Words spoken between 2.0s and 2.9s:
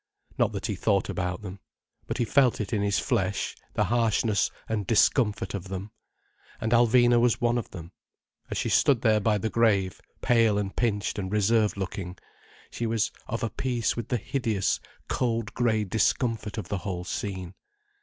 But he felt it in